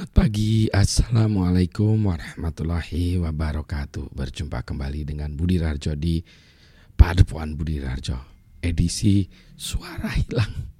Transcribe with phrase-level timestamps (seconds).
[0.00, 4.16] Selamat pagi, Assalamualaikum warahmatullahi wabarakatuh.
[4.16, 6.24] Berjumpa kembali dengan Budi Rarjo di
[6.96, 8.16] Padepokan Budi Rarjo
[8.64, 9.28] Edisi
[9.60, 10.72] Suara Hilang.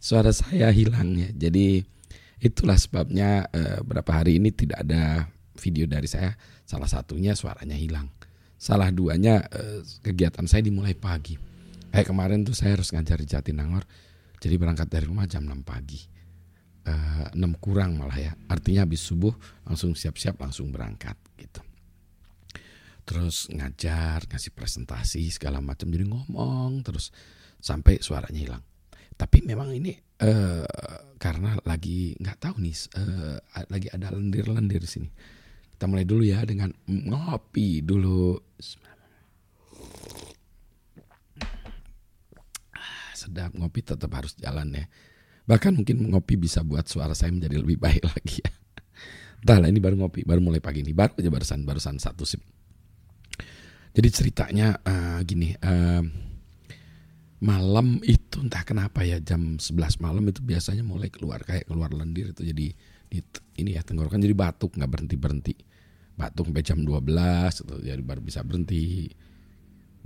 [0.00, 1.28] Suara saya hilang ya.
[1.28, 1.84] Jadi
[2.40, 5.28] itulah sebabnya eh, Berapa hari ini tidak ada
[5.60, 6.32] video dari saya.
[6.64, 8.08] Salah satunya suaranya hilang.
[8.56, 11.36] Salah duanya eh, kegiatan saya dimulai pagi.
[11.92, 13.84] Kayak kemarin tuh saya harus ngajar di Jatinangor.
[14.40, 16.11] Jadi berangkat dari rumah jam 6 pagi
[16.86, 18.32] uh, 6 kurang malah ya.
[18.50, 19.32] Artinya habis subuh
[19.66, 21.60] langsung siap-siap langsung berangkat gitu.
[23.02, 27.10] Terus ngajar, ngasih presentasi segala macam jadi ngomong terus
[27.58, 28.64] sampai suaranya hilang.
[29.18, 30.66] Tapi memang ini uh,
[31.18, 33.38] karena lagi nggak tahu nih uh,
[33.70, 35.10] lagi ada lendir-lendir sini.
[35.74, 38.38] Kita mulai dulu ya dengan ngopi dulu.
[42.70, 44.86] Ah, sedap ngopi tetap harus jalan ya
[45.42, 48.50] Bahkan mungkin ngopi bisa buat suara saya menjadi lebih baik lagi ya.
[49.42, 52.42] Entahlah ini baru ngopi, baru mulai pagi ini, baru aja barusan barusan satu sip.
[53.92, 56.00] Jadi ceritanya uh, gini, uh,
[57.42, 62.30] malam itu entah kenapa ya jam 11 malam itu biasanya mulai keluar kayak keluar lendir
[62.30, 62.70] itu jadi
[63.10, 63.18] di,
[63.58, 65.54] ini ya tenggorokan jadi batuk nggak berhenti berhenti
[66.14, 67.02] batuk sampai jam 12
[67.66, 69.10] itu jadi baru bisa berhenti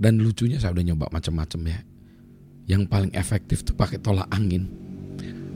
[0.01, 1.79] dan lucunya saya udah nyoba macam-macam ya
[2.73, 4.65] yang paling efektif tuh pakai tolak angin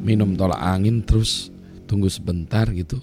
[0.01, 1.53] minum tolak angin terus
[1.85, 2.97] tunggu sebentar gitu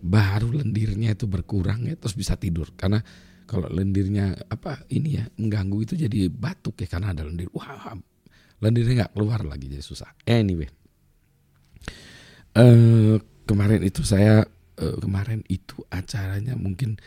[0.00, 2.72] baru lendirnya itu berkurang ya terus bisa tidur.
[2.74, 2.98] Karena
[3.46, 7.48] kalau lendirnya apa ini ya mengganggu itu jadi batuk ya karena ada lendir.
[7.54, 7.94] Wah
[8.60, 10.10] lendirnya nggak keluar lagi jadi susah.
[10.26, 10.68] Anyway.
[12.50, 14.42] Uh, kemarin itu saya
[14.82, 16.98] uh, kemarin itu acaranya mungkin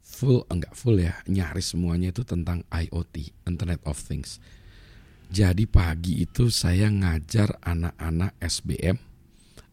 [0.00, 4.40] full enggak full ya nyaris semuanya itu tentang IoT Internet of Things
[5.26, 8.96] jadi pagi itu saya ngajar anak-anak SBM,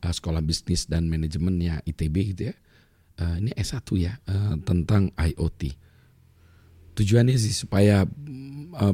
[0.02, 2.56] uh, Sekolah Bisnis dan Manajemennya ITB gitu ya.
[3.14, 5.78] Uh, ini S1 ya, uh, tentang IoT.
[6.98, 8.06] Tujuannya sih supaya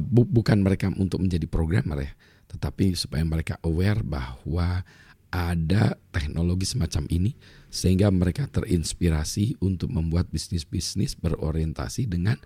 [0.00, 2.12] bu bukan mereka untuk menjadi programmer ya,
[2.48, 4.84] tetapi supaya mereka aware bahwa
[5.30, 7.36] ada teknologi semacam ini
[7.70, 12.36] sehingga mereka terinspirasi untuk membuat bisnis-bisnis berorientasi dengan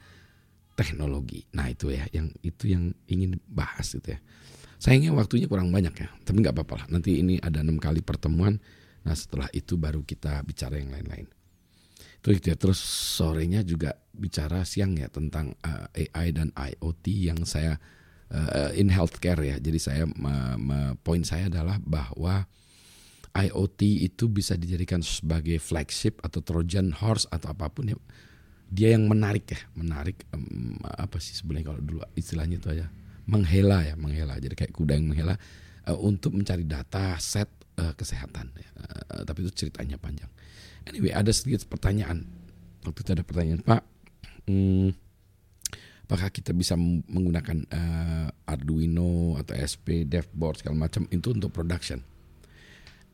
[0.74, 1.46] teknologi.
[1.54, 4.20] Nah itu ya, yang itu yang ingin bahas itu ya.
[4.82, 6.86] Sayangnya waktunya kurang banyak ya, tapi nggak apa-apa lah.
[6.92, 8.60] Nanti ini ada enam kali pertemuan.
[9.06, 11.30] Nah setelah itu baru kita bicara yang lain-lain.
[12.20, 12.58] Itu ya.
[12.58, 12.82] Terus
[13.16, 17.80] sorenya juga bicara siang ya tentang uh, eh, AI dan IoT yang saya
[18.34, 19.56] uh, in healthcare ya.
[19.56, 20.04] Jadi saya
[21.00, 22.44] poin saya adalah bahwa
[23.34, 27.98] IoT itu bisa dijadikan sebagai flagship atau Trojan horse atau apa pun ya
[28.70, 32.86] dia yang menarik ya menarik um, apa sih sebenarnya kalau dulu istilahnya itu aja
[33.24, 34.36] menghela ya menghela.
[34.36, 35.34] Jadi kayak kuda yang menghela
[35.88, 37.48] uh, untuk mencari data set
[37.80, 40.28] uh, kesehatan uh, tapi itu ceritanya panjang.
[40.84, 42.28] Anyway ada sedikit pertanyaan.
[42.84, 43.80] Waktu itu ada pertanyaan pak
[44.44, 44.92] hmm,
[46.04, 46.76] apakah kita bisa
[47.08, 52.04] menggunakan uh, Arduino atau SP DevBoard segala macam itu untuk production?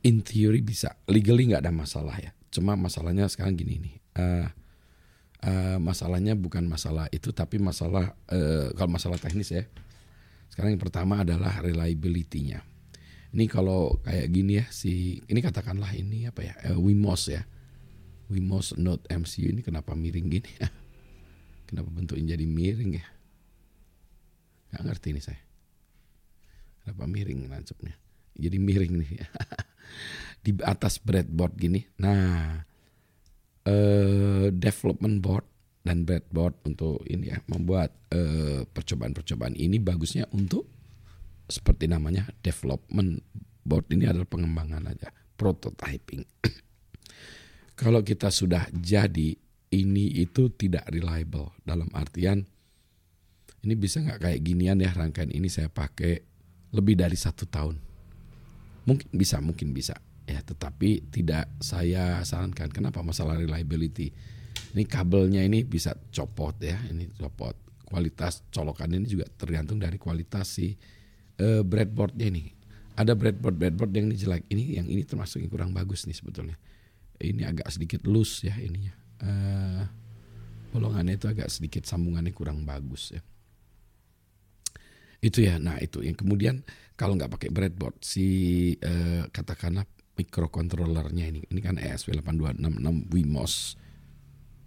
[0.00, 2.34] In theory bisa legally nggak ada masalah ya.
[2.50, 4.48] Cuma masalahnya sekarang gini nih uh,
[5.44, 9.64] uh, masalahnya bukan masalah itu tapi masalah uh, kalau masalah teknis ya.
[10.50, 12.64] Sekarang yang pertama adalah reliability-nya.
[13.30, 17.46] Ini kalau kayak gini ya si ini katakanlah ini apa ya uh, Wimos ya.
[18.30, 20.70] Wimos Note MCU ini kenapa miring gini ya?
[21.70, 23.06] Kenapa bentuknya jadi miring ya?
[24.70, 25.42] Nggak ngerti nih saya.
[26.82, 27.94] Kenapa miring nancapnya
[28.40, 29.10] jadi miring nih
[30.44, 31.84] di atas breadboard gini.
[32.00, 32.64] Nah
[33.66, 35.46] uh, development board
[35.80, 40.68] dan breadboard untuk ini ya membuat percobaan percobaan-percobaan ini bagusnya untuk
[41.48, 43.24] seperti namanya development
[43.64, 43.88] board.
[43.88, 45.08] Ini adalah pengembangan aja
[45.40, 46.20] prototyping.
[47.80, 49.32] Kalau kita sudah jadi
[49.72, 51.56] ini itu tidak reliable.
[51.64, 52.44] Dalam artian
[53.60, 56.20] ini bisa nggak kayak ginian ya rangkaian ini saya pakai
[56.74, 57.76] lebih dari satu tahun.
[58.84, 59.96] Mungkin bisa mungkin bisa
[60.30, 62.70] ya tetapi tidak saya sarankan.
[62.70, 63.02] Kenapa?
[63.02, 64.14] Masalah reliability.
[64.70, 67.58] Ini kabelnya ini bisa copot ya ini copot.
[67.82, 70.78] Kualitas colokan ini juga tergantung dari kualitas si
[71.42, 72.54] uh, breadboardnya ini.
[72.94, 74.46] Ada breadboard breadboard yang ini jelek.
[74.46, 76.54] Ini yang ini termasuk yang kurang bagus nih sebetulnya.
[77.18, 78.94] Ini agak sedikit loose ya ininya.
[79.20, 79.82] Uh,
[80.70, 83.20] bolongannya itu agak sedikit sambungannya kurang bagus ya.
[85.18, 85.58] Itu ya.
[85.58, 86.06] Nah itu.
[86.06, 86.62] Yang kemudian
[86.94, 88.28] kalau nggak pakai breadboard si
[88.84, 89.88] uh, katakanlah
[90.20, 91.40] microcontrollernya ini.
[91.48, 93.52] Ini kan ESP8266 Wimos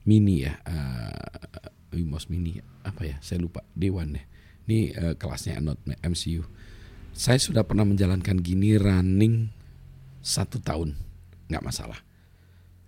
[0.09, 0.57] Mini ya.
[0.65, 3.21] Uh, Wimos Mini apa ya?
[3.21, 3.61] Saya lupa.
[3.77, 4.23] Dewan ya.
[4.65, 6.41] Ini uh, kelasnya Note MCU.
[7.13, 9.53] Saya sudah pernah menjalankan gini running
[10.25, 10.97] satu tahun
[11.51, 12.01] nggak masalah.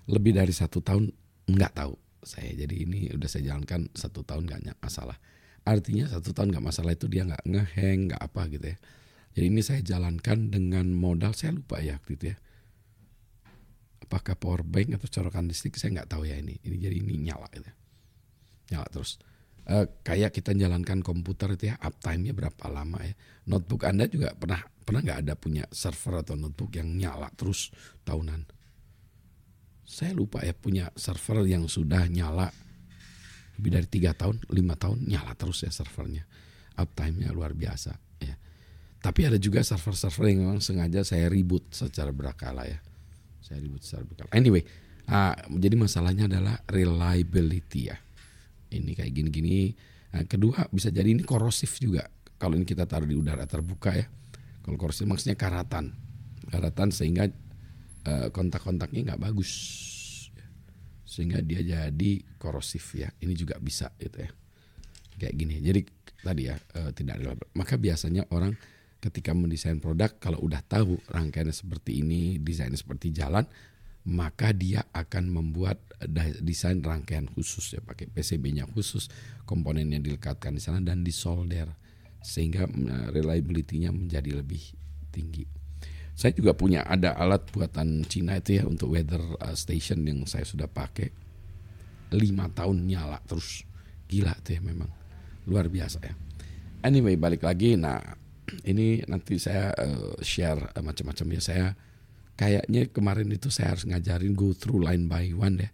[0.10, 1.14] Lebih dari satu tahun
[1.46, 1.94] nggak tahu
[2.26, 2.50] saya.
[2.58, 5.22] Jadi ini udah saya jalankan satu tahun nggak masalah.
[5.66, 8.78] Artinya satu tahun nggak masalah itu dia nggak ngeheng nggak apa gitu ya.
[9.36, 12.36] Jadi ini saya jalankan dengan modal saya lupa ya gitu ya.
[14.06, 16.62] Apakah power bank atau colokan listrik saya nggak tahu ya ini.
[16.62, 17.66] Ini jadi ini nyala gitu.
[17.66, 17.75] Ya.
[18.78, 19.18] Nyala terus.
[19.66, 23.18] Uh, kayak kita jalankan komputer itu ya uptime-nya berapa lama ya.
[23.50, 27.74] Notebook Anda juga pernah pernah nggak ada punya server atau notebook yang nyala terus
[28.06, 28.46] tahunan?
[29.81, 32.54] Saya lupa ya punya server yang sudah nyala
[33.58, 36.30] lebih dari tiga tahun, lima tahun nyala terus ya servernya.
[36.78, 38.38] Uptime-nya luar biasa ya.
[39.01, 42.81] Tapi ada juga server-server yang memang sengaja saya ribut secara berkala ya.
[43.46, 44.34] Saya ribut secara berkala.
[44.34, 44.66] Anyway,
[45.06, 47.98] uh, jadi masalahnya adalah reliability ya.
[48.74, 49.70] Ini kayak gini-gini.
[50.18, 52.10] Nah, kedua bisa jadi ini korosif juga.
[52.42, 54.10] Kalau ini kita taruh di udara terbuka ya.
[54.66, 55.94] Kalau korosif maksudnya karatan.
[56.50, 57.30] Karatan sehingga
[58.10, 59.54] uh, kontak-kontaknya nggak bagus
[61.06, 62.12] sehingga dia jadi
[62.42, 63.14] korosif ya.
[63.22, 64.30] Ini juga bisa gitu ya.
[65.22, 65.56] Kayak gini.
[65.62, 65.82] Jadi
[66.26, 67.48] tadi ya uh, tidak relevan.
[67.54, 68.58] Maka biasanya orang
[69.06, 73.46] ketika mendesain produk kalau udah tahu rangkaiannya seperti ini, desainnya seperti jalan,
[74.06, 75.81] maka dia akan membuat
[76.42, 79.10] desain rangkaian khusus ya pakai PCB-nya khusus,
[79.46, 81.69] komponennya dilekatkan di sana dan disolder
[82.25, 84.62] sehingga eh, reliability-nya menjadi lebih
[85.13, 85.46] tinggi.
[86.16, 90.48] Saya juga punya ada alat buatan Cina itu ya untuk weather uh, station yang saya
[90.48, 91.12] sudah pakai
[92.16, 93.68] lima tahun nyala terus
[94.08, 94.88] gila tuh ya memang
[95.44, 96.16] luar biasa ya.
[96.88, 98.00] Anyway balik lagi, nah
[98.63, 101.68] ini nanti saya uh, share uh, macam-macam ya saya
[102.40, 105.69] kayaknya kemarin itu saya harus ngajarin go through line by one ya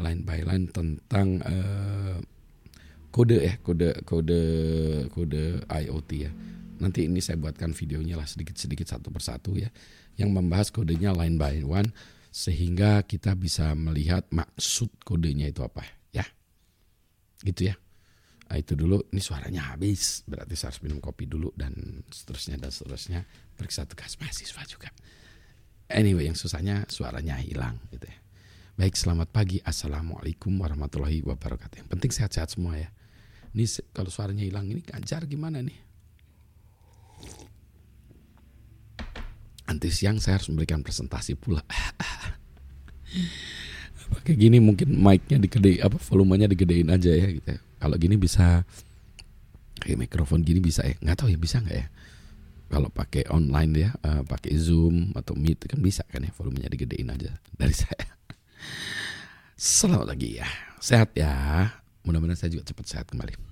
[0.00, 2.16] line by line tentang uh,
[3.12, 4.40] kode ya kode kode
[5.12, 6.32] kode IoT ya
[6.82, 9.70] Nanti ini saya buatkan videonya lah sedikit-sedikit satu persatu ya.
[10.18, 11.94] Yang membahas kodenya line by one
[12.34, 16.26] sehingga kita bisa melihat maksud kodenya itu apa ya.
[17.46, 17.78] Gitu ya.
[18.52, 21.72] Nah, itu dulu, ini suaranya habis, berarti saya harus minum kopi dulu dan
[22.12, 23.24] seterusnya dan seterusnya.
[23.56, 24.92] Periksa tugas mahasiswa juga.
[25.88, 28.16] Anyway, yang susahnya suaranya hilang gitu ya.
[28.76, 29.56] Baik, selamat pagi.
[29.64, 31.80] Assalamualaikum warahmatullahi wabarakatuh.
[31.80, 32.92] Yang penting sehat-sehat semua ya.
[33.56, 33.64] Ini
[33.96, 35.80] kalau suaranya hilang ini ngajar gimana nih?
[39.64, 41.64] Nanti siang saya harus memberikan presentasi pula.
[44.12, 47.48] Pakai gini mungkin mic-nya digede apa volumenya digedein aja ya gitu.
[47.48, 47.71] Ya.
[47.82, 48.62] Kalau gini bisa
[49.82, 50.94] kayak mikrofon gini bisa ya.
[51.02, 51.86] Nggak tahu ya bisa nggak ya.
[52.70, 57.10] Kalau pakai online ya, uh, pakai Zoom atau Meet kan bisa kan ya volumenya digedein
[57.10, 58.06] aja dari saya.
[59.58, 60.46] Selamat lagi ya.
[60.78, 61.68] Sehat ya.
[62.06, 63.51] Mudah-mudahan saya juga cepat sehat kembali.